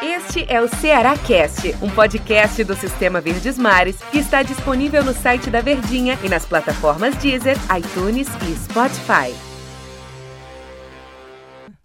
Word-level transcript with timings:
Este 0.00 0.46
é 0.48 0.60
o 0.60 0.68
Ceará 0.68 1.16
Cast, 1.16 1.74
um 1.82 1.90
podcast 1.90 2.62
do 2.62 2.76
Sistema 2.76 3.20
Verdes 3.20 3.58
Mares 3.58 4.00
que 4.10 4.18
está 4.18 4.42
disponível 4.44 5.02
no 5.02 5.12
site 5.12 5.50
da 5.50 5.60
Verdinha 5.60 6.16
e 6.22 6.28
nas 6.28 6.46
plataformas 6.46 7.16
Deezer, 7.16 7.56
iTunes 7.76 8.28
e 8.48 8.54
Spotify. 8.54 9.34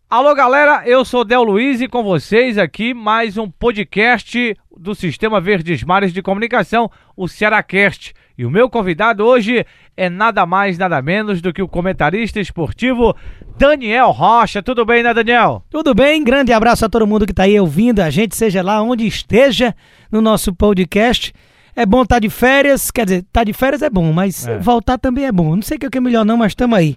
Alô 0.07 0.35
galera, 0.35 0.83
eu 0.85 1.03
sou 1.03 1.25
Del 1.25 1.43
Luiz 1.43 1.81
e 1.81 1.87
com 1.87 2.03
vocês 2.03 2.59
aqui 2.59 2.94
mais 2.94 3.38
um 3.38 3.50
podcast 3.50 4.55
do 4.80 4.96
Sistema 4.96 5.41
Verdes 5.41 5.84
Mares 5.84 6.14
de 6.14 6.21
Comunicação, 6.21 6.89
o 7.16 7.27
Cearacast. 7.27 8.14
E 8.38 8.46
o 8.46 8.52
meu 8.52 8.70
convidado 8.70 9.26
hoje 9.26 9.66
é 9.96 10.09
nada 10.09 10.46
mais, 10.46 10.77
nada 10.77 11.02
menos 11.02 11.41
do 11.41 11.52
que 11.52 11.62
o 11.62 11.68
comentarista 11.68 12.39
esportivo 12.39 13.16
Daniel 13.58 14.12
Rocha. 14.12 14.62
Tudo 14.62 14.86
bem, 14.86 15.02
né, 15.02 15.13
Daniel? 15.13 15.63
Tudo 15.70 15.95
bem, 15.95 16.23
grande 16.23 16.54
abraço 16.54 16.86
a 16.86 16.90
todo 16.90 17.08
mundo 17.08 17.26
que 17.26 17.32
está 17.32 17.44
aí 17.44 17.59
ouvindo 17.59 18.00
a 18.00 18.09
gente, 18.12 18.36
seja 18.36 18.62
lá 18.62 18.82
onde 18.82 19.08
esteja 19.08 19.76
no 20.12 20.21
nosso 20.21 20.54
podcast. 20.54 21.34
É 21.76 21.85
bom 21.85 22.04
estar 22.04 22.16
tá 22.16 22.20
de 22.20 22.30
férias, 22.30 22.91
quer 22.91 23.05
dizer, 23.05 23.20
estar 23.20 23.41
tá 23.41 23.44
de 23.44 23.54
férias 23.54 23.82
é 23.82 23.90
bom, 23.90 24.13
mas 24.13 24.48
é. 24.48 24.59
voltar 24.59 24.98
também 24.98 25.26
é 25.26 25.32
bom. 25.32 25.55
Não 25.55 25.62
sei 25.63 25.77
o 25.77 25.80
que 25.90 25.98
é 25.98 26.02
melhor 26.02 26.23
não, 26.23 26.38
mas 26.38 26.52
estamos 26.52 26.77
aí. 26.77 26.96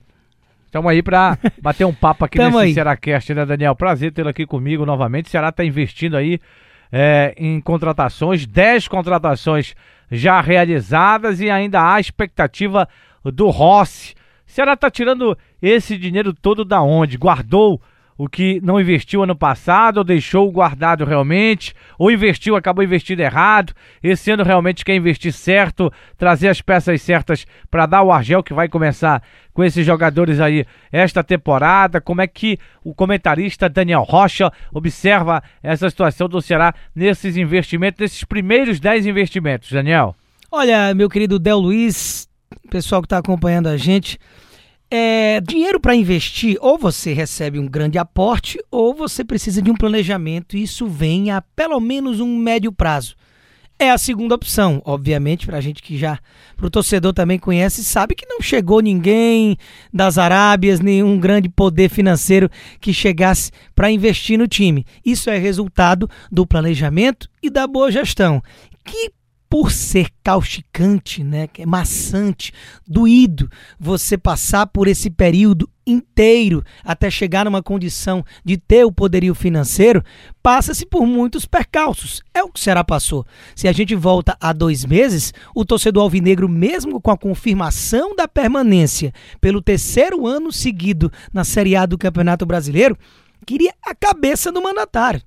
Estamos 0.67 0.91
aí 0.91 1.03
para 1.03 1.37
bater 1.61 1.85
um 1.85 1.93
papo 1.93 2.25
aqui 2.25 2.39
nesse 2.39 2.57
aí. 2.57 2.75
Cearacast, 2.75 3.35
né, 3.35 3.45
Daniel? 3.45 3.75
Prazer 3.75 4.13
tê-lo 4.13 4.29
aqui 4.29 4.47
comigo 4.47 4.87
novamente. 4.87 5.27
O 5.27 5.31
Ceará 5.31 5.49
está 5.49 5.65
investindo 5.65 6.17
aí 6.17 6.39
é, 6.93 7.35
em 7.37 7.61
contratações, 7.61 8.47
10 8.47 8.89
contratações 8.89 9.75
já 10.11 10.41
realizadas 10.41 11.41
e 11.41 11.51
ainda 11.51 11.93
há 11.93 12.01
expectativa 12.01 12.89
do 13.25 13.49
Rossi. 13.49 14.15
O 14.47 14.51
Ceará 14.51 14.73
está 14.73 14.91
tirando 14.91 15.39
esse 15.63 15.97
dinheiro 15.97 16.33
todo 16.33 16.65
da 16.65 16.83
onde? 16.83 17.17
Guardou 17.17 17.81
o 18.23 18.29
que 18.29 18.61
não 18.63 18.79
investiu 18.79 19.23
ano 19.23 19.35
passado, 19.35 19.97
ou 19.97 20.05
deixou 20.05 20.53
guardado 20.53 21.07
realmente, 21.07 21.75
ou 21.99 22.11
investiu, 22.11 22.55
acabou 22.55 22.85
investindo 22.85 23.21
errado. 23.21 23.73
Esse 24.03 24.31
ano 24.31 24.45
realmente 24.45 24.85
quer 24.85 24.95
investir 24.95 25.33
certo, 25.33 25.91
trazer 26.19 26.49
as 26.49 26.61
peças 26.61 27.01
certas 27.01 27.47
para 27.71 27.87
dar 27.87 28.03
o 28.03 28.13
Argel 28.13 28.43
que 28.43 28.53
vai 28.53 28.69
começar 28.69 29.23
com 29.61 29.65
esses 29.65 29.85
jogadores 29.85 30.41
aí 30.41 30.65
esta 30.91 31.23
temporada. 31.23 32.01
Como 32.01 32.23
é 32.23 32.27
que 32.27 32.59
o 32.83 32.95
comentarista 32.95 33.69
Daniel 33.69 34.05
Rocha 34.05 34.51
observa 34.73 35.43
essa 35.63 35.91
situação 35.91 36.31
do 36.31 36.41
Ceará 36.41 36.75
nesses 36.95 37.37
investimentos, 37.37 38.01
nesses 38.01 38.25
primeiros 38.25 38.81
10 38.81 39.05
investimentos, 39.05 39.71
Daniel? 39.71 40.17
Olha, 40.51 40.95
meu 40.95 41.11
querido 41.11 41.39
Del 41.39 41.59
Luiz, 41.59 42.27
pessoal 42.71 43.03
que 43.03 43.07
está 43.07 43.19
acompanhando 43.19 43.67
a 43.67 43.77
gente, 43.77 44.19
é, 44.91 45.43
dinheiro 45.43 45.79
para 45.79 45.95
investir, 45.95 46.57
ou 46.59 46.79
você 46.79 47.13
recebe 47.13 47.59
um 47.59 47.69
grande 47.69 47.99
aporte, 47.99 48.59
ou 48.71 48.95
você 48.95 49.23
precisa 49.23 49.61
de 49.61 49.71
um 49.71 49.77
planejamento, 49.77 50.57
e 50.57 50.63
isso 50.63 50.87
vem 50.87 51.31
a 51.31 51.43
pelo 51.43 51.79
menos 51.79 52.19
um 52.19 52.35
médio 52.35 52.73
prazo. 52.73 53.15
É 53.83 53.91
a 53.91 53.97
segunda 53.97 54.35
opção, 54.35 54.83
obviamente, 54.85 55.47
para 55.47 55.57
a 55.57 55.61
gente 55.63 55.83
que 55.83 55.97
já, 55.97 56.19
para 56.55 56.67
o 56.67 56.71
torcedor 56.71 57.15
também 57.15 57.39
conhece, 57.39 57.83
sabe 57.83 58.15
que 58.15 58.27
não 58.27 58.43
chegou 58.43 58.81
ninguém 58.81 59.57
das 59.91 60.19
Arábias, 60.19 60.81
nenhum 60.81 61.19
grande 61.19 61.49
poder 61.49 61.89
financeiro 61.89 62.51
que 62.79 62.93
chegasse 62.93 63.51
para 63.75 63.91
investir 63.91 64.39
no 64.39 64.47
time. 64.47 64.85
Isso 65.03 65.31
é 65.31 65.39
resultado 65.39 66.11
do 66.31 66.47
planejamento 66.47 67.27
e 67.43 67.49
da 67.49 67.67
boa 67.67 67.91
gestão, 67.91 68.43
que 68.85 69.13
por 69.49 69.73
ser 69.73 70.09
causticante, 70.23 71.25
né, 71.25 71.47
que 71.47 71.63
é 71.63 71.67
maçante, 71.67 72.53
doído, 72.87 73.51
você 73.79 74.19
passar 74.19 74.67
por 74.67 74.89
esse 74.89 75.09
período 75.09 75.67
inteiro 75.91 76.65
até 76.85 77.11
chegar 77.11 77.45
numa 77.45 77.63
condição 77.63 78.25
de 78.45 78.57
ter 78.57 78.85
o 78.85 78.93
poderio 78.93 79.35
financeiro, 79.35 80.03
passa-se 80.43 80.87
por 80.87 81.07
muitos 81.07 81.45
percalços. 81.45 82.23
É 82.33 82.43
o 82.43 82.49
que 82.49 82.59
o 82.59 82.63
Ceará 82.63 82.85
passou. 82.85 83.27
Se 83.55 83.69
a 83.69 83.73
gente 83.73 83.95
volta 83.95 84.37
a 84.41 84.53
dois 84.53 84.85
meses, 84.85 85.33
o 85.55 85.65
torcedor 85.65 86.03
alvinegro, 86.03 86.49
mesmo 86.49 87.01
com 87.01 87.11
a 87.11 87.19
confirmação 87.19 88.15
da 88.15 88.29
permanência 88.29 89.13
pelo 89.41 89.63
terceiro 89.63 90.27
ano 90.27 90.53
seguido 90.53 91.13
na 91.33 91.45
Série 91.45 91.77
A 91.77 91.87
do 91.87 91.99
Campeonato 91.99 92.47
Brasileiro, 92.47 92.97
queria 93.47 93.75
a 93.85 93.95
cabeça 93.95 94.53
do 94.53 94.63
mandatário. 94.63 95.21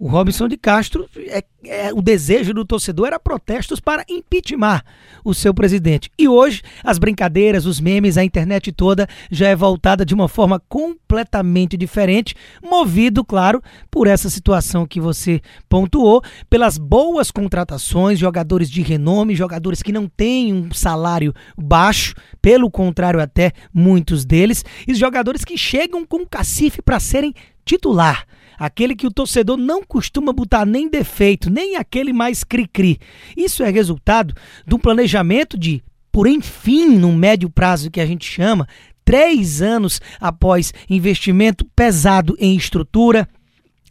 O 0.00 0.08
Robson 0.08 0.48
de 0.48 0.56
Castro, 0.56 1.06
é, 1.14 1.44
é, 1.62 1.92
o 1.92 2.00
desejo 2.00 2.54
do 2.54 2.64
torcedor 2.64 3.08
era 3.08 3.20
protestos 3.20 3.80
para 3.80 4.02
impeachment 4.08 4.80
o 5.22 5.34
seu 5.34 5.52
presidente. 5.52 6.10
E 6.18 6.26
hoje, 6.26 6.62
as 6.82 6.98
brincadeiras, 6.98 7.66
os 7.66 7.78
memes, 7.78 8.16
a 8.16 8.24
internet 8.24 8.72
toda 8.72 9.06
já 9.30 9.48
é 9.48 9.54
voltada 9.54 10.02
de 10.02 10.14
uma 10.14 10.26
forma 10.26 10.58
completamente 10.70 11.76
diferente, 11.76 12.34
movido, 12.62 13.22
claro, 13.22 13.62
por 13.90 14.06
essa 14.06 14.30
situação 14.30 14.86
que 14.86 14.98
você 14.98 15.42
pontuou, 15.68 16.22
pelas 16.48 16.78
boas 16.78 17.30
contratações, 17.30 18.18
jogadores 18.18 18.70
de 18.70 18.80
renome, 18.80 19.36
jogadores 19.36 19.82
que 19.82 19.92
não 19.92 20.08
têm 20.08 20.54
um 20.54 20.72
salário 20.72 21.34
baixo, 21.58 22.14
pelo 22.40 22.70
contrário, 22.70 23.20
até 23.20 23.52
muitos 23.70 24.24
deles, 24.24 24.64
e 24.88 24.94
jogadores 24.94 25.44
que 25.44 25.58
chegam 25.58 26.06
com 26.06 26.24
cacife 26.24 26.80
para 26.80 26.98
serem 26.98 27.34
titular 27.66 28.24
aquele 28.60 28.94
que 28.94 29.06
o 29.06 29.10
torcedor 29.10 29.56
não 29.56 29.82
costuma 29.82 30.34
botar 30.34 30.66
nem 30.66 30.86
defeito, 30.86 31.48
nem 31.48 31.76
aquele 31.76 32.12
mais 32.12 32.44
cri-cri. 32.44 32.98
Isso 33.34 33.62
é 33.62 33.70
resultado 33.70 34.34
de 34.66 34.74
um 34.74 34.78
planejamento 34.78 35.58
de, 35.58 35.82
por 36.12 36.26
enfim, 36.26 36.90
no 36.98 37.10
médio 37.10 37.48
prazo 37.48 37.90
que 37.90 38.02
a 38.02 38.06
gente 38.06 38.26
chama, 38.26 38.68
três 39.02 39.62
anos 39.62 39.98
após 40.20 40.74
investimento 40.90 41.64
pesado 41.74 42.36
em 42.38 42.54
estrutura, 42.54 43.26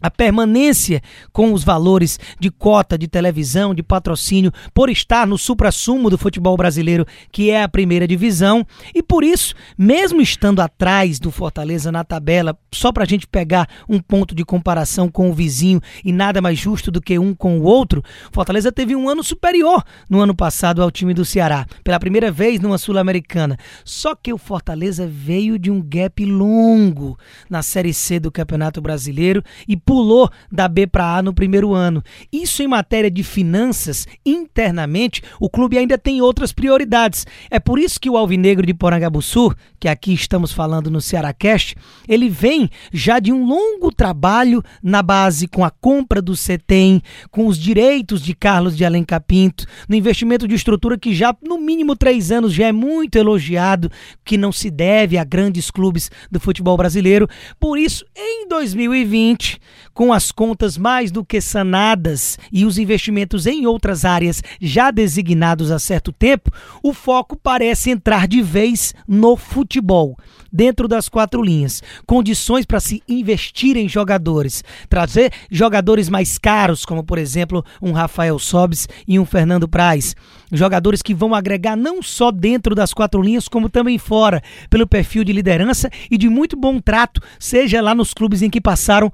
a 0.02 0.10
permanência 0.10 1.02
com 1.32 1.54
os 1.54 1.64
valores 1.64 2.20
de 2.40 2.50
cota 2.50 2.98
de 2.98 3.08
televisão, 3.08 3.74
de 3.74 3.84
patrocínio, 3.84 4.52
por 4.74 4.90
estar 4.90 5.28
no 5.28 5.38
supra-sumo 5.38 6.10
do 6.10 6.18
futebol 6.18 6.56
brasileiro, 6.56 7.06
que 7.32 7.50
é 7.50 7.64
a 7.64 7.70
primeira 7.70 8.08
divisão, 8.08 8.66
e 8.94 9.04
por 9.04 9.24
isso, 9.24 9.54
mesmo 9.78 10.22
estando 10.22 10.62
atrás 10.62 11.20
do 11.20 11.32
Fortaleza 11.32 11.92
na 11.92 12.04
tabela, 12.04 12.58
só 12.74 12.92
para 12.92 13.04
a 13.04 13.08
gente 13.08 13.28
pegar 13.28 13.68
um 13.88 14.00
ponto 14.00 14.34
de 14.34 14.46
comparação 14.46 15.10
com 15.10 15.30
o 15.30 15.34
vizinho 15.34 15.82
e 16.04 16.12
nada 16.12 16.42
mais 16.42 16.58
justo 16.58 16.92
do 16.92 17.02
que 17.02 17.18
um 17.20 17.34
com 17.34 17.60
o 17.60 17.64
outro, 17.64 18.04
Fortaleza 18.32 18.72
teve 18.72 18.96
um 18.96 19.10
ano 19.10 19.24
superior 19.24 19.84
no 20.10 20.20
ano 20.20 20.36
passado 20.36 20.82
ao 20.82 20.92
time 20.92 21.14
do 21.14 21.26
Ceará, 21.26 21.66
pela 21.84 22.00
primeira 22.00 22.32
vez 22.32 22.60
numa 22.60 22.78
Sul-Americana. 22.78 23.58
Só 23.84 24.16
que 24.16 24.34
o 24.34 24.38
Fortaleza 24.38 25.08
veio 25.08 25.58
de 25.58 25.72
um 25.72 25.82
gap 25.82 26.24
longo 26.26 27.18
na 27.50 27.62
Série 27.62 27.94
C 27.94 28.20
do 28.20 28.32
Campeonato 28.32 28.82
Brasileiro 28.82 29.44
e 29.68 29.76
pulou 29.90 30.30
da 30.52 30.68
B 30.68 30.86
para 30.86 31.18
A 31.18 31.24
no 31.24 31.34
primeiro 31.34 31.74
ano. 31.74 32.04
Isso 32.32 32.62
em 32.62 32.68
matéria 32.68 33.10
de 33.10 33.24
finanças, 33.24 34.08
internamente, 34.24 35.24
o 35.40 35.50
clube 35.50 35.80
ainda 35.80 35.98
tem 35.98 36.22
outras 36.22 36.54
prioridades. 36.54 37.26
É 37.50 37.60
por 37.60 37.80
isso 37.80 38.00
que 38.00 38.08
o 38.08 38.16
Alvinegro 38.16 38.68
de 38.68 38.74
Porangabuçu, 38.76 39.52
que 39.80 39.88
aqui 39.88 40.14
estamos 40.14 40.52
falando 40.52 40.92
no 40.92 41.02
Ceará 41.02 41.34
Cast, 41.34 41.76
ele 42.08 42.30
vem 42.30 42.70
já 42.94 43.18
de 43.18 43.34
um 43.34 43.48
longo 43.48 43.92
trabalho 43.92 44.62
na 44.84 45.02
base 45.02 45.48
com 45.48 45.66
a 45.66 45.72
compra 45.72 46.22
do 46.22 46.36
CETEM, 46.36 47.02
com 47.32 47.48
os 47.48 47.58
direitos 47.58 48.22
de 48.22 48.36
Carlos 48.36 48.78
de 48.78 48.86
Alencar 48.86 49.22
Pinto, 49.22 49.66
no 49.88 49.96
investimento 49.96 50.48
de 50.48 50.54
estrutura 50.54 51.00
que 51.00 51.16
já 51.16 51.36
no 51.42 51.58
mínimo 51.58 51.96
três 51.96 52.32
anos 52.32 52.54
já 52.54 52.68
é 52.68 52.72
muito 52.72 53.18
elogiado, 53.18 53.92
que 54.24 54.38
não 54.38 54.52
se 54.52 54.70
deve 54.70 55.18
a 55.18 55.24
grandes 55.24 55.72
clubes 55.72 56.12
do 56.30 56.40
futebol 56.40 56.78
brasileiro. 56.78 57.28
Por 57.60 57.80
isso, 57.80 58.06
em 58.16 58.48
2020, 58.48 59.60
com 59.94 60.14
as 60.14 60.32
contas 60.32 60.78
mais 60.78 61.12
do 61.12 61.24
que 61.24 61.42
sanadas 61.42 62.38
e 62.52 62.66
os 62.66 62.78
investimentos 62.78 63.46
em 63.46 63.66
outras 63.66 64.06
áreas 64.06 64.42
já 64.60 64.92
designados 64.92 65.72
há 65.72 65.80
certo 65.80 66.12
tempo, 66.12 66.52
o 66.84 66.94
foco 66.94 67.36
parece 67.36 67.90
entrar 67.90 68.28
de 68.28 68.42
vez 68.42 68.94
no 69.08 69.36
futebol, 69.36 70.18
dentro 70.52 70.88
das 70.88 71.10
quatro 71.10 71.42
linhas. 71.42 71.82
Condições 72.06 72.66
para 72.66 72.80
se 72.80 73.02
investir 73.08 73.78
em 73.78 73.88
jogadores, 73.88 74.64
trazer 74.90 75.32
jogadores 75.50 76.10
mais 76.10 76.38
caros, 76.38 76.86
como 76.86 77.04
por 77.04 77.18
exemplo 77.18 77.64
um 77.82 77.92
Rafael 77.92 78.40
Sobes 78.40 78.88
e 79.08 79.20
um 79.20 79.26
Fernando 79.26 79.68
Praz. 79.68 80.16
Jogadores 80.52 81.02
que 81.02 81.14
vão 81.14 81.36
agregar 81.36 81.76
não 81.76 82.02
só 82.02 82.32
dentro 82.32 82.74
das 82.74 82.94
quatro 82.94 83.22
linhas, 83.22 83.48
como 83.48 83.70
também 83.70 83.98
fora, 83.98 84.42
pelo 84.70 84.88
perfil 84.88 85.24
de 85.24 85.32
liderança 85.32 85.90
e 86.10 86.18
de 86.18 86.28
muito 86.28 86.58
bom 86.58 86.80
trato, 86.80 87.22
seja 87.38 87.82
lá 87.82 87.94
nos 87.94 88.14
clubes 88.14 88.42
em 88.42 88.50
que 88.50 88.60
passaram 88.60 89.12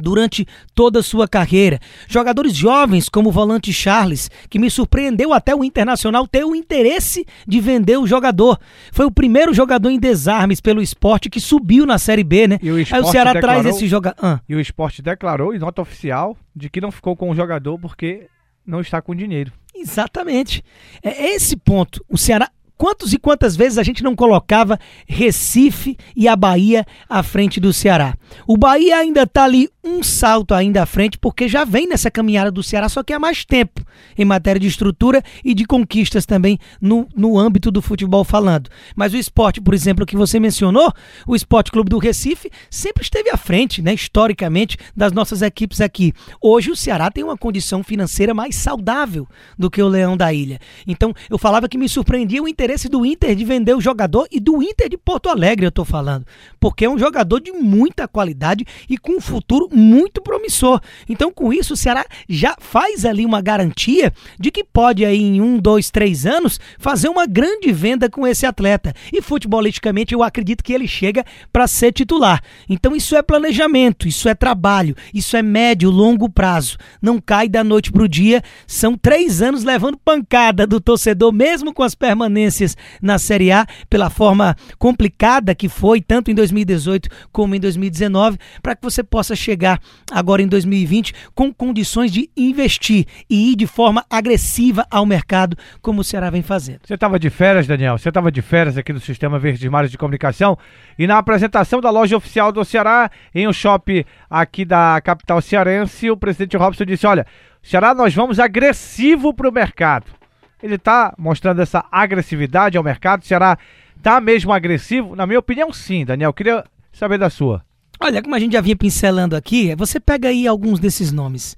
durante 0.00 0.46
toda 0.74 1.00
a 1.00 1.02
sua 1.02 1.28
carreira. 1.28 1.78
Jogadores 2.08 2.54
jovens 2.54 3.08
como 3.08 3.28
o 3.28 3.32
volante 3.32 3.72
Charles, 3.72 4.30
que 4.48 4.58
me 4.58 4.70
surpreendeu 4.70 5.32
até 5.32 5.54
o 5.54 5.64
Internacional 5.64 6.26
ter 6.26 6.44
o 6.44 6.54
interesse 6.54 7.26
de 7.46 7.60
vender 7.60 7.98
o 7.98 8.06
jogador. 8.06 8.58
Foi 8.92 9.06
o 9.06 9.10
primeiro 9.10 9.52
jogador 9.52 9.90
em 9.90 9.98
desarmes 9.98 10.60
pelo 10.60 10.82
esporte 10.82 11.30
que 11.30 11.40
subiu 11.40 11.86
na 11.86 11.98
Série 11.98 12.24
B, 12.24 12.48
né? 12.48 12.58
E 12.62 12.70
o 12.70 12.76
Aí 12.76 13.00
o 13.00 13.04
Ceará 13.04 13.32
declarou, 13.32 13.62
traz 13.62 13.76
esse 13.76 13.86
jogador. 13.86 14.18
Ah. 14.22 14.40
E 14.48 14.54
o 14.54 14.60
esporte 14.60 15.02
declarou 15.02 15.54
em 15.54 15.58
nota 15.58 15.82
oficial 15.82 16.36
de 16.54 16.68
que 16.68 16.80
não 16.80 16.90
ficou 16.90 17.16
com 17.16 17.30
o 17.30 17.34
jogador 17.34 17.78
porque 17.78 18.28
não 18.66 18.80
está 18.80 19.00
com 19.00 19.14
dinheiro. 19.14 19.52
Exatamente. 19.74 20.62
É 21.02 21.34
esse 21.34 21.56
ponto. 21.56 22.04
O 22.08 22.18
Ceará 22.18 22.50
quantos 22.80 23.12
e 23.12 23.18
quantas 23.18 23.54
vezes 23.54 23.76
a 23.76 23.82
gente 23.82 24.02
não 24.02 24.16
colocava 24.16 24.80
Recife 25.06 25.98
e 26.16 26.26
a 26.26 26.34
Bahia 26.34 26.86
à 27.06 27.22
frente 27.22 27.60
do 27.60 27.74
Ceará? 27.74 28.14
O 28.46 28.56
Bahia 28.56 28.96
ainda 28.96 29.24
está 29.24 29.44
ali 29.44 29.68
um 29.84 30.02
salto 30.02 30.54
ainda 30.54 30.82
à 30.82 30.86
frente, 30.86 31.18
porque 31.18 31.46
já 31.46 31.62
vem 31.64 31.86
nessa 31.86 32.10
caminhada 32.10 32.50
do 32.50 32.62
Ceará, 32.62 32.88
só 32.88 33.02
que 33.02 33.12
há 33.12 33.18
mais 33.18 33.44
tempo 33.44 33.82
em 34.16 34.24
matéria 34.24 34.60
de 34.60 34.66
estrutura 34.66 35.22
e 35.44 35.52
de 35.54 35.66
conquistas 35.66 36.24
também 36.24 36.58
no, 36.80 37.06
no 37.14 37.38
âmbito 37.38 37.70
do 37.70 37.82
futebol 37.82 38.24
falando. 38.24 38.70
Mas 38.96 39.12
o 39.12 39.16
esporte, 39.16 39.60
por 39.60 39.74
exemplo, 39.74 40.06
que 40.06 40.16
você 40.16 40.40
mencionou, 40.40 40.92
o 41.26 41.36
Esporte 41.36 41.70
Clube 41.70 41.90
do 41.90 41.98
Recife 41.98 42.50
sempre 42.70 43.02
esteve 43.02 43.28
à 43.30 43.36
frente, 43.36 43.82
né, 43.82 43.92
historicamente, 43.92 44.78
das 44.96 45.12
nossas 45.12 45.42
equipes 45.42 45.82
aqui. 45.82 46.14
Hoje 46.40 46.70
o 46.70 46.76
Ceará 46.76 47.10
tem 47.10 47.24
uma 47.24 47.36
condição 47.36 47.82
financeira 47.82 48.32
mais 48.32 48.56
saudável 48.56 49.26
do 49.58 49.70
que 49.70 49.82
o 49.82 49.88
Leão 49.88 50.16
da 50.16 50.32
Ilha. 50.32 50.58
Então, 50.86 51.14
eu 51.28 51.36
falava 51.36 51.68
que 51.68 51.78
me 51.78 51.88
surpreendia 51.88 52.42
o 52.42 52.48
interesse 52.48 52.69
do 52.88 53.04
Inter 53.04 53.34
de 53.34 53.44
vender 53.44 53.74
o 53.74 53.80
jogador 53.80 54.26
e 54.30 54.38
do 54.38 54.62
Inter 54.62 54.88
de 54.88 54.96
Porto 54.96 55.28
Alegre, 55.28 55.66
eu 55.66 55.72
tô 55.72 55.84
falando. 55.84 56.26
Porque 56.58 56.84
é 56.84 56.90
um 56.90 56.98
jogador 56.98 57.40
de 57.40 57.52
muita 57.52 58.06
qualidade 58.06 58.64
e 58.88 58.96
com 58.96 59.12
um 59.12 59.20
futuro 59.20 59.68
muito 59.72 60.20
promissor. 60.20 60.80
Então, 61.08 61.32
com 61.32 61.52
isso, 61.52 61.74
o 61.74 61.76
Ceará 61.76 62.04
já 62.28 62.54
faz 62.58 63.04
ali 63.04 63.24
uma 63.24 63.40
garantia 63.40 64.12
de 64.38 64.50
que 64.50 64.62
pode 64.62 65.04
aí 65.04 65.20
em 65.20 65.40
um, 65.40 65.58
dois, 65.58 65.90
três 65.90 66.26
anos 66.26 66.60
fazer 66.78 67.08
uma 67.08 67.26
grande 67.26 67.72
venda 67.72 68.08
com 68.08 68.26
esse 68.26 68.46
atleta. 68.46 68.94
E 69.12 69.20
futebolisticamente, 69.20 70.14
eu 70.14 70.22
acredito 70.22 70.62
que 70.62 70.72
ele 70.72 70.86
chega 70.86 71.24
para 71.52 71.66
ser 71.66 71.92
titular. 71.92 72.42
Então, 72.68 72.94
isso 72.94 73.16
é 73.16 73.22
planejamento, 73.22 74.06
isso 74.06 74.28
é 74.28 74.34
trabalho, 74.34 74.94
isso 75.12 75.36
é 75.36 75.42
médio, 75.42 75.90
longo 75.90 76.28
prazo. 76.28 76.78
Não 77.00 77.20
cai 77.20 77.48
da 77.48 77.64
noite 77.64 77.90
pro 77.90 78.08
dia. 78.08 78.42
São 78.66 78.96
três 78.96 79.42
anos 79.42 79.64
levando 79.64 79.96
pancada 79.96 80.66
do 80.66 80.80
torcedor, 80.80 81.32
mesmo 81.32 81.72
com 81.72 81.82
as 81.82 81.94
permanências 81.94 82.59
na 83.00 83.18
Série 83.18 83.52
A, 83.52 83.66
pela 83.88 84.10
forma 84.10 84.56
complicada 84.78 85.54
que 85.54 85.68
foi, 85.68 86.00
tanto 86.00 86.30
em 86.30 86.34
2018 86.34 87.08
como 87.32 87.54
em 87.54 87.60
2019, 87.60 88.38
para 88.62 88.74
que 88.74 88.82
você 88.82 89.02
possa 89.02 89.34
chegar 89.34 89.80
agora 90.10 90.42
em 90.42 90.48
2020 90.48 91.14
com 91.34 91.52
condições 91.52 92.12
de 92.12 92.30
investir 92.36 93.06
e 93.28 93.52
ir 93.52 93.56
de 93.56 93.66
forma 93.66 94.04
agressiva 94.10 94.86
ao 94.90 95.06
mercado, 95.06 95.56
como 95.80 96.00
o 96.00 96.04
Ceará 96.04 96.30
vem 96.30 96.42
fazendo. 96.42 96.80
Você 96.84 96.94
estava 96.94 97.18
de 97.18 97.30
férias, 97.30 97.66
Daniel? 97.66 97.98
Você 97.98 98.08
estava 98.08 98.30
de 98.30 98.42
férias 98.42 98.76
aqui 98.76 98.92
no 98.92 99.00
Sistema 99.00 99.38
Verdes 99.38 99.70
Mares 99.70 99.90
de 99.90 99.98
Comunicação 99.98 100.56
e 100.98 101.06
na 101.06 101.18
apresentação 101.18 101.80
da 101.80 101.90
loja 101.90 102.16
oficial 102.16 102.52
do 102.52 102.64
Ceará 102.64 103.10
em 103.34 103.46
um 103.46 103.52
shopping 103.52 104.04
aqui 104.28 104.64
da 104.64 105.00
capital 105.00 105.40
cearense, 105.40 106.10
o 106.10 106.16
presidente 106.16 106.56
Robson 106.56 106.84
disse: 106.84 107.06
Olha, 107.06 107.26
Ceará, 107.62 107.94
nós 107.94 108.14
vamos 108.14 108.38
agressivo 108.38 109.34
para 109.34 109.48
o 109.48 109.52
mercado. 109.52 110.19
Ele 110.62 110.74
está 110.74 111.14
mostrando 111.16 111.60
essa 111.60 111.84
agressividade 111.90 112.76
ao 112.76 112.84
mercado. 112.84 113.22
O 113.22 113.26
Ceará 113.26 113.58
está 113.96 114.20
mesmo 114.20 114.52
agressivo? 114.52 115.16
Na 115.16 115.26
minha 115.26 115.38
opinião, 115.38 115.72
sim, 115.72 116.04
Daniel. 116.04 116.32
Queria 116.32 116.64
saber 116.92 117.18
da 117.18 117.30
sua. 117.30 117.64
Olha, 117.98 118.22
como 118.22 118.34
a 118.34 118.38
gente 118.38 118.52
já 118.52 118.60
vinha 118.60 118.76
pincelando 118.76 119.36
aqui, 119.36 119.74
você 119.74 120.00
pega 120.00 120.28
aí 120.28 120.46
alguns 120.46 120.80
desses 120.80 121.12
nomes. 121.12 121.56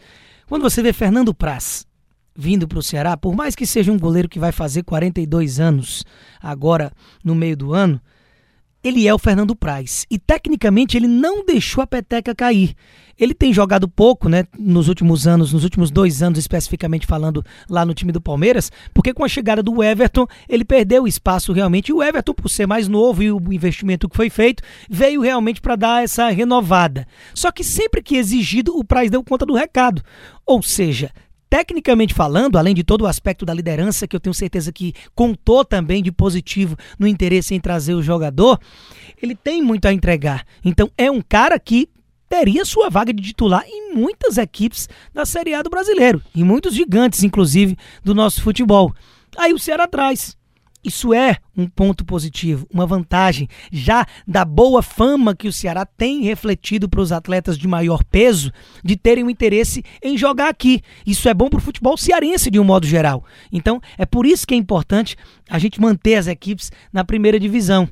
Quando 0.49 0.63
você 0.63 0.83
vê 0.83 0.93
Fernando 0.93 1.33
Praz 1.33 1.87
vindo 2.35 2.67
para 2.67 2.79
o 2.79 2.83
Ceará, 2.83 3.17
por 3.17 3.35
mais 3.35 3.55
que 3.55 3.67
seja 3.67 3.93
um 3.93 3.99
goleiro 3.99 4.29
que 4.29 4.39
vai 4.39 4.53
fazer 4.53 4.83
42 4.83 5.61
anos 5.61 6.05
agora 6.41 6.91
no 7.23 7.35
meio 7.35 7.57
do 7.57 7.73
ano, 7.73 8.01
ele 8.83 9.07
é 9.07 9.15
o 9.15 9.19
Fernando 9.19 9.55
Praz. 9.55 10.07
E 10.11 10.19
tecnicamente 10.19 10.97
ele 10.97 11.07
não 11.07 11.45
deixou 11.45 11.83
a 11.83 11.87
peteca 11.87 12.35
cair. 12.35 12.75
Ele 13.19 13.35
tem 13.35 13.53
jogado 13.53 13.87
pouco, 13.89 14.29
né, 14.29 14.45
nos 14.59 14.89
últimos 14.89 15.27
anos, 15.27 15.53
nos 15.53 15.65
últimos 15.65 15.91
dois 15.91 16.23
anos 16.23 16.39
especificamente 16.39 17.07
falando 17.07 17.45
lá 17.69 17.85
no 17.85 17.95
time 17.95 18.11
do 18.11 18.21
Palmeiras, 18.21 18.73
porque 18.93 19.15
com 19.15 19.25
a 19.25 19.29
chegada 19.29 19.63
do 19.63 19.83
Everton 19.83 20.27
ele 20.49 20.65
perdeu 20.65 21.07
espaço 21.07 21.53
realmente. 21.53 21.91
E 21.91 21.93
o 21.93 22.03
Everton, 22.03 22.35
por 22.35 22.49
ser 22.49 22.67
mais 22.67 22.89
novo 22.89 23.23
e 23.23 23.31
o 23.31 23.53
investimento 23.53 24.09
que 24.09 24.17
foi 24.17 24.31
feito, 24.31 24.63
veio 24.91 25.21
realmente 25.21 25.61
para 25.61 25.77
dar 25.77 26.03
essa 26.03 26.29
renovada. 26.31 27.07
Só 27.35 27.53
que 27.53 27.63
sempre 27.63 28.03
que 28.03 28.17
exigido, 28.17 28.77
o 28.77 28.85
Praz 28.85 29.11
deu 29.11 29.23
conta 29.23 29.47
do 29.47 29.55
recado. 29.55 30.03
Ou 30.45 30.63
seja, 30.63 31.13
tecnicamente 31.53 32.15
falando, 32.15 32.57
além 32.57 32.75
de 32.75 32.83
todo 32.83 33.03
o 33.03 33.07
aspecto 33.07 33.45
da 33.45 33.53
liderança, 33.53 34.09
que 34.09 34.17
eu 34.17 34.21
tenho 34.21 34.33
certeza 34.33 34.73
que 34.73 34.95
contou 35.15 35.63
também 35.63 36.03
de 36.03 36.11
positivo 36.11 36.79
no 36.99 37.07
interesse 37.07 37.55
em 37.55 37.61
trazer 37.61 37.93
o 37.93 38.03
jogador, 38.03 38.59
ele 39.23 39.35
tem 39.35 39.61
muito 39.61 39.85
a 39.85 39.93
entregar. 39.93 40.47
Então 40.65 40.91
é 40.97 41.11
um 41.11 41.21
cara 41.21 41.59
que 41.59 41.91
teria 42.27 42.65
sua 42.65 42.89
vaga 42.89 43.13
de 43.13 43.23
titular 43.23 43.67
em 43.69 43.95
muitas 43.95 44.39
equipes 44.39 44.89
da 45.13 45.27
Série 45.27 45.53
A 45.53 45.61
do 45.61 45.69
brasileiro, 45.69 46.23
em 46.35 46.43
muitos 46.43 46.75
gigantes, 46.75 47.23
inclusive, 47.23 47.77
do 48.03 48.15
nosso 48.15 48.41
futebol. 48.41 48.91
Aí 49.37 49.53
o 49.53 49.59
Ceará 49.59 49.87
traz. 49.87 50.35
Isso 50.85 51.15
é 51.15 51.37
um 51.57 51.69
ponto 51.69 52.05
positivo, 52.05 52.67
uma 52.73 52.87
vantagem 52.87 53.49
já 53.71 54.05
da 54.27 54.45
boa 54.45 54.83
fama 54.83 55.35
que 55.35 55.47
o 55.47 55.53
Ceará 55.53 55.87
tem 55.87 56.23
refletido 56.23 56.89
para 56.89 57.01
os 57.01 57.13
atletas 57.13 57.57
de 57.57 57.69
maior 57.69 58.03
peso 58.03 58.53
de 58.83 58.97
terem 58.97 59.23
o 59.23 59.29
um 59.29 59.31
interesse 59.31 59.85
em 60.03 60.19
jogar 60.19 60.49
aqui. 60.49 60.83
Isso 61.07 61.29
é 61.29 61.35
bom 61.35 61.49
para 61.49 61.59
o 61.59 61.63
futebol 61.63 61.97
cearense 61.97 62.51
de 62.51 62.59
um 62.59 62.65
modo 62.65 62.85
geral. 62.85 63.25
Então, 63.53 63.81
é 63.97 64.05
por 64.05 64.27
isso 64.27 64.45
que 64.45 64.55
é 64.55 64.57
importante 64.57 65.17
a 65.49 65.59
gente 65.59 65.81
manter 65.81 66.17
as 66.17 66.27
equipes 66.27 66.73
na 66.93 67.05
primeira 67.05 67.39
divisão. 67.39 67.89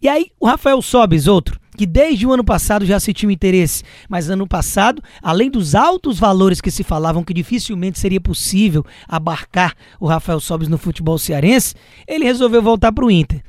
E 0.00 0.08
aí, 0.08 0.26
o 0.38 0.46
Rafael 0.46 0.80
Sobes, 0.82 1.26
outro, 1.26 1.58
que 1.76 1.86
desde 1.86 2.26
o 2.26 2.32
ano 2.32 2.44
passado 2.44 2.86
já 2.86 3.00
se 3.00 3.12
tinha 3.12 3.32
interesse, 3.32 3.82
mas 4.08 4.30
ano 4.30 4.46
passado, 4.46 5.02
além 5.22 5.50
dos 5.50 5.74
altos 5.74 6.18
valores 6.18 6.60
que 6.60 6.70
se 6.70 6.84
falavam 6.84 7.24
que 7.24 7.34
dificilmente 7.34 7.98
seria 7.98 8.20
possível 8.20 8.84
abarcar 9.08 9.74
o 9.98 10.06
Rafael 10.06 10.40
Sobis 10.40 10.68
no 10.68 10.78
futebol 10.78 11.18
cearense, 11.18 11.74
ele 12.06 12.24
resolveu 12.24 12.62
voltar 12.62 12.92
para 12.92 13.04
o 13.04 13.10
Inter. 13.10 13.42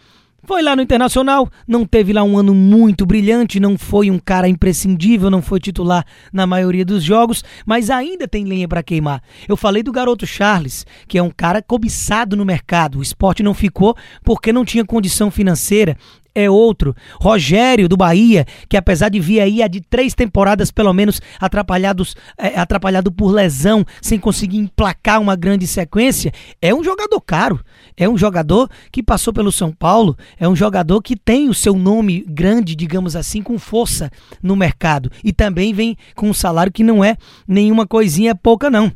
Foi 0.47 0.61
lá 0.61 0.75
no 0.75 0.81
Internacional, 0.83 1.49
não 1.67 1.87
teve 1.87 2.13
lá 2.13 2.23
um 2.23 2.37
ano 2.37 2.53
muito 2.53 3.03
brilhante, 3.03 3.59
não 3.59 3.79
foi 3.79 4.11
um 4.11 4.19
cara 4.19 4.47
imprescindível, 4.47 5.31
não 5.31 5.41
foi 5.41 5.59
titular 5.59 6.05
na 6.31 6.45
maioria 6.45 6.85
dos 6.85 7.03
jogos, 7.03 7.43
mas 7.65 7.89
ainda 7.89 8.27
tem 8.27 8.45
lenha 8.45 8.67
para 8.67 8.83
queimar. 8.83 9.23
Eu 9.49 9.57
falei 9.57 9.81
do 9.81 9.91
garoto 9.91 10.27
Charles, 10.27 10.85
que 11.07 11.17
é 11.17 11.23
um 11.23 11.31
cara 11.31 11.63
cobiçado 11.63 12.35
no 12.35 12.45
mercado. 12.45 12.99
O 12.99 13.01
esporte 13.01 13.41
não 13.41 13.55
ficou 13.55 13.97
porque 14.23 14.53
não 14.53 14.63
tinha 14.63 14.85
condição 14.85 15.31
financeira 15.31 15.97
é 16.35 16.49
outro. 16.49 16.93
Rogério, 17.19 17.87
do 17.87 17.95
Bahia, 17.95 18.45
que 18.69 18.75
apesar 18.75 19.09
de 19.09 19.19
vir 19.19 19.39
aí 19.39 19.63
há 19.63 19.67
de 19.67 19.79
três 19.79 20.13
temporadas, 20.13 20.69
pelo 20.69 20.93
menos, 20.93 21.21
atrapalhados, 21.39 22.15
é, 22.37 22.59
atrapalhado 22.59 23.11
por 23.11 23.31
lesão, 23.31 23.85
sem 24.01 24.19
conseguir 24.19 24.57
emplacar 24.57 25.21
uma 25.21 25.35
grande 25.35 25.65
sequência, 25.65 26.33
é 26.61 26.75
um 26.75 26.83
jogador 26.83 27.21
caro. 27.21 27.59
É 27.97 28.09
um 28.09 28.17
jogador 28.17 28.69
que 28.91 29.01
passou 29.01 29.33
pelo 29.33 29.53
São 29.53 29.71
Paulo, 29.71 30.17
é 30.37 30.47
um 30.49 30.55
jogador 30.55 31.01
que 31.01 31.15
tem 31.15 31.47
o 31.47 31.53
seu 31.53 31.75
nome 31.75 32.25
grande, 32.27 32.75
digamos 32.75 33.15
assim, 33.15 33.41
com 33.41 33.57
força 33.57 34.11
no 34.43 34.55
mercado. 34.55 35.09
E 35.23 35.31
também 35.31 35.73
vem 35.73 35.95
com 36.13 36.29
um 36.29 36.33
salário 36.33 36.73
que 36.73 36.83
não 36.83 37.01
é 37.01 37.15
nenhuma 37.47 37.87
coisinha 37.87 38.35
pouca, 38.35 38.69
não. 38.69 38.91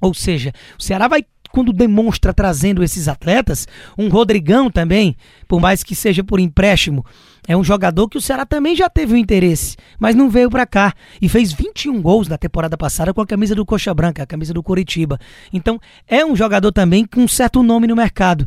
Ou 0.00 0.14
seja, 0.14 0.52
o 0.78 0.82
Ceará 0.82 1.06
vai 1.06 1.22
quando 1.52 1.72
demonstra 1.72 2.32
trazendo 2.32 2.82
esses 2.82 3.08
atletas, 3.08 3.66
um 3.98 4.08
Rodrigão 4.08 4.70
também, 4.70 5.16
por 5.48 5.60
mais 5.60 5.82
que 5.82 5.94
seja 5.94 6.22
por 6.22 6.40
empréstimo, 6.40 7.04
é 7.50 7.56
um 7.56 7.64
jogador 7.64 8.08
que 8.08 8.16
o 8.16 8.20
Ceará 8.20 8.46
também 8.46 8.76
já 8.76 8.88
teve 8.88 9.12
o 9.12 9.16
interesse, 9.16 9.76
mas 9.98 10.14
não 10.14 10.30
veio 10.30 10.48
para 10.48 10.64
cá 10.64 10.94
e 11.20 11.28
fez 11.28 11.52
21 11.52 12.00
gols 12.00 12.28
na 12.28 12.38
temporada 12.38 12.78
passada 12.78 13.12
com 13.12 13.20
a 13.20 13.26
camisa 13.26 13.56
do 13.56 13.66
Coxa 13.66 13.92
Branca, 13.92 14.22
a 14.22 14.26
camisa 14.26 14.54
do 14.54 14.62
Coritiba. 14.62 15.18
Então, 15.52 15.80
é 16.06 16.24
um 16.24 16.36
jogador 16.36 16.70
também 16.70 17.04
com 17.04 17.22
um 17.22 17.26
certo 17.26 17.60
nome 17.64 17.88
no 17.88 17.96
mercado. 17.96 18.46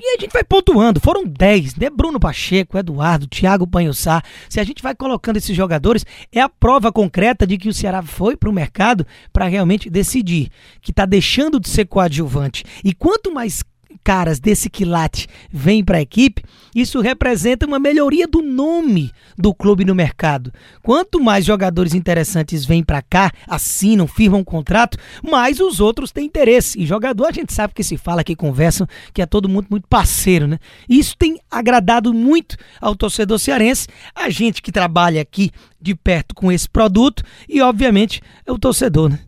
E 0.00 0.16
a 0.16 0.18
gente 0.18 0.32
vai 0.32 0.42
pontuando, 0.42 0.98
foram 0.98 1.26
10, 1.26 1.76
né? 1.76 1.90
Bruno 1.90 2.18
Pacheco, 2.18 2.78
Eduardo, 2.78 3.26
Thiago 3.26 3.66
Panhossá. 3.66 4.22
Se 4.48 4.58
a 4.58 4.64
gente 4.64 4.82
vai 4.82 4.94
colocando 4.94 5.36
esses 5.36 5.54
jogadores, 5.54 6.06
é 6.32 6.40
a 6.40 6.48
prova 6.48 6.90
concreta 6.90 7.46
de 7.46 7.58
que 7.58 7.68
o 7.68 7.74
Ceará 7.74 8.00
foi 8.00 8.34
para 8.34 8.48
o 8.48 8.52
mercado 8.52 9.06
para 9.30 9.46
realmente 9.46 9.90
decidir 9.90 10.48
que 10.80 10.90
está 10.90 11.04
deixando 11.04 11.60
de 11.60 11.68
ser 11.68 11.84
coadjuvante. 11.84 12.64
E 12.82 12.94
quanto 12.94 13.30
mais 13.30 13.62
caras 14.04 14.38
desse 14.38 14.70
quilate 14.70 15.26
vêm 15.50 15.84
para 15.84 15.98
a 15.98 16.00
equipe, 16.00 16.42
isso 16.74 17.00
representa 17.00 17.66
uma 17.66 17.78
melhoria 17.78 18.26
do 18.26 18.42
nome 18.42 19.12
do 19.36 19.54
clube 19.54 19.84
no 19.84 19.94
mercado. 19.94 20.52
Quanto 20.82 21.20
mais 21.20 21.44
jogadores 21.44 21.94
interessantes 21.94 22.64
vêm 22.64 22.82
para 22.82 23.02
cá, 23.02 23.32
assinam, 23.46 24.06
firmam 24.06 24.40
um 24.40 24.44
contrato, 24.44 24.98
mais 25.22 25.60
os 25.60 25.80
outros 25.80 26.12
têm 26.12 26.26
interesse. 26.26 26.80
E 26.80 26.86
jogador, 26.86 27.26
a 27.26 27.32
gente 27.32 27.52
sabe 27.52 27.74
que 27.74 27.82
se 27.82 27.96
fala, 27.96 28.24
que 28.24 28.36
conversam, 28.36 28.86
que 29.12 29.22
é 29.22 29.26
todo 29.26 29.48
mundo 29.48 29.66
muito 29.70 29.86
parceiro, 29.88 30.46
né? 30.46 30.58
Isso 30.88 31.16
tem 31.16 31.38
agradado 31.50 32.12
muito 32.12 32.56
ao 32.80 32.94
torcedor 32.94 33.38
cearense, 33.38 33.88
a 34.14 34.30
gente 34.30 34.62
que 34.62 34.72
trabalha 34.72 35.20
aqui 35.20 35.50
de 35.80 35.94
perto 35.94 36.34
com 36.34 36.50
esse 36.50 36.68
produto 36.68 37.22
e, 37.48 37.60
obviamente, 37.60 38.20
é 38.46 38.52
o 38.52 38.58
torcedor, 38.58 39.10
né? 39.10 39.27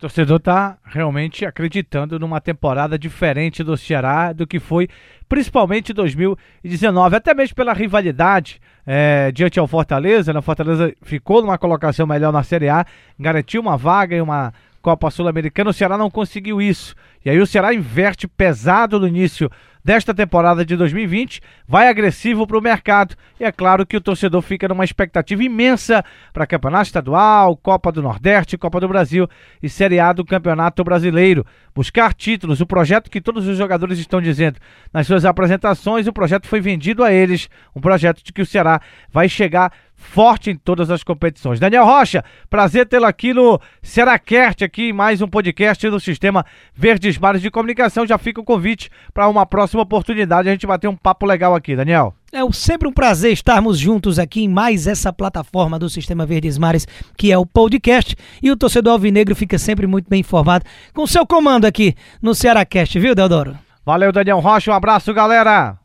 O 0.00 0.08
torcedor 0.08 0.38
está 0.38 0.78
realmente 0.82 1.44
acreditando 1.44 2.18
numa 2.18 2.40
temporada 2.40 2.98
diferente 2.98 3.62
do 3.62 3.76
Ceará 3.76 4.32
do 4.32 4.46
que 4.46 4.58
foi, 4.58 4.88
principalmente 5.28 5.92
2019, 5.92 7.16
até 7.16 7.34
mesmo 7.34 7.54
pela 7.54 7.74
rivalidade 7.74 8.62
é, 8.86 9.30
diante 9.30 9.60
ao 9.60 9.68
Fortaleza. 9.68 10.32
Né? 10.32 10.38
O 10.38 10.42
Fortaleza 10.42 10.90
ficou 11.02 11.42
numa 11.42 11.58
colocação 11.58 12.06
melhor 12.06 12.32
na 12.32 12.42
Série 12.42 12.70
A, 12.70 12.86
garantiu 13.18 13.60
uma 13.60 13.76
vaga 13.76 14.16
e 14.16 14.22
uma 14.22 14.54
Copa 14.82 15.10
Sul-Americana, 15.10 15.70
o 15.70 15.74
Ceará 15.74 15.98
não 15.98 16.10
conseguiu 16.10 16.60
isso. 16.60 16.94
E 17.24 17.30
aí 17.30 17.38
o 17.38 17.46
Ceará 17.46 17.74
inverte 17.74 18.26
pesado 18.26 18.98
no 18.98 19.06
início 19.06 19.50
desta 19.84 20.14
temporada 20.14 20.64
de 20.64 20.76
2020, 20.76 21.40
vai 21.66 21.88
agressivo 21.88 22.46
para 22.46 22.58
o 22.58 22.60
mercado. 22.60 23.14
E 23.38 23.44
é 23.44 23.52
claro 23.52 23.86
que 23.86 23.96
o 23.96 24.00
torcedor 24.00 24.42
fica 24.42 24.68
numa 24.68 24.84
expectativa 24.84 25.42
imensa 25.42 26.04
para 26.32 26.46
Campeonato 26.46 26.84
Estadual, 26.84 27.56
Copa 27.56 27.90
do 27.90 28.02
Nordeste, 28.02 28.58
Copa 28.58 28.80
do 28.80 28.88
Brasil 28.88 29.28
e 29.62 29.68
Série 29.68 29.98
A 29.98 30.12
do 30.12 30.24
Campeonato 30.24 30.84
Brasileiro. 30.84 31.44
Buscar 31.74 32.12
títulos, 32.12 32.60
o 32.60 32.66
projeto 32.66 33.10
que 33.10 33.20
todos 33.20 33.46
os 33.46 33.56
jogadores 33.56 33.98
estão 33.98 34.20
dizendo 34.20 34.58
nas 34.92 35.06
suas 35.06 35.24
apresentações, 35.24 36.06
o 36.06 36.12
projeto 36.12 36.46
foi 36.46 36.60
vendido 36.60 37.02
a 37.02 37.12
eles, 37.12 37.48
um 37.74 37.80
projeto 37.80 38.22
de 38.22 38.32
que 38.32 38.42
o 38.42 38.46
Ceará 38.46 38.80
vai 39.10 39.28
chegar 39.28 39.72
forte 40.00 40.50
em 40.50 40.56
todas 40.56 40.90
as 40.90 41.04
competições. 41.04 41.60
Daniel 41.60 41.84
Rocha, 41.84 42.24
prazer 42.48 42.86
tê-lo 42.86 43.04
aqui 43.04 43.34
no 43.34 43.60
Seracast, 43.82 44.64
aqui 44.64 44.88
em 44.88 44.92
mais 44.92 45.20
um 45.20 45.28
podcast 45.28 45.88
do 45.88 46.00
Sistema 46.00 46.44
Verdes 46.74 47.18
Mares 47.18 47.42
de 47.42 47.50
Comunicação. 47.50 48.06
Já 48.06 48.16
fica 48.16 48.40
o 48.40 48.44
convite 48.44 48.90
para 49.12 49.28
uma 49.28 49.44
próxima 49.44 49.82
oportunidade 49.82 50.48
a 50.48 50.52
gente 50.52 50.66
bater 50.66 50.88
um 50.88 50.96
papo 50.96 51.26
legal 51.26 51.54
aqui, 51.54 51.76
Daniel. 51.76 52.14
É 52.32 52.40
sempre 52.52 52.88
um 52.88 52.92
prazer 52.92 53.32
estarmos 53.32 53.78
juntos 53.78 54.18
aqui 54.18 54.42
em 54.42 54.48
mais 54.48 54.86
essa 54.86 55.12
plataforma 55.12 55.78
do 55.78 55.90
Sistema 55.90 56.24
Verdes 56.24 56.56
Mares, 56.56 56.86
que 57.16 57.30
é 57.30 57.36
o 57.36 57.44
podcast. 57.44 58.16
E 58.42 58.50
o 58.50 58.56
torcedor 58.56 58.94
alvinegro 58.94 59.36
fica 59.36 59.58
sempre 59.58 59.86
muito 59.86 60.08
bem 60.08 60.20
informado 60.20 60.64
com 60.94 61.06
seu 61.06 61.26
comando 61.26 61.66
aqui 61.66 61.94
no 62.22 62.34
Cearacast, 62.34 62.98
viu, 62.98 63.14
Deodoro? 63.14 63.56
Valeu, 63.84 64.12
Daniel 64.12 64.40
Rocha. 64.40 64.70
Um 64.70 64.74
abraço, 64.74 65.12
galera. 65.12 65.79